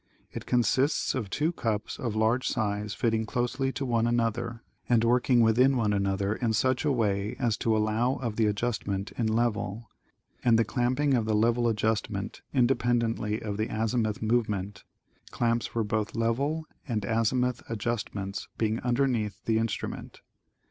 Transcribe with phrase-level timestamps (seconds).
[0.31, 5.41] It consists of two cups of large size fitting closely to one another and working
[5.41, 9.91] within one another in such a way as to allow of the adjustment in level,
[10.43, 14.83] and the clamp ing of the level adjustment independently of the azimuth move ment,
[15.29, 20.21] clamps for both level and azimuth adjustments being under neath the instrument.